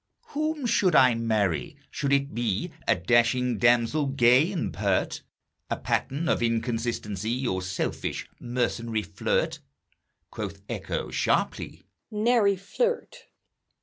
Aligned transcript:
Whom 0.29 0.65
should 0.65 0.95
I 0.95 1.13
marry? 1.13 1.77
should 1.91 2.11
it 2.11 2.33
be 2.33 2.71
A 2.87 2.95
dashing 2.95 3.59
damsel, 3.59 4.07
gay 4.07 4.51
and 4.51 4.73
pert, 4.73 5.21
A 5.69 5.77
pattern 5.77 6.27
of 6.27 6.41
inconstancy; 6.41 7.45
Or 7.47 7.61
selfish, 7.61 8.27
mercenary 8.39 9.03
flirt? 9.03 9.59
Quoth 10.31 10.63
Echo, 10.67 11.11
sharply, 11.11 11.85
"Nary 12.09 12.55
flirt!" 12.55 13.27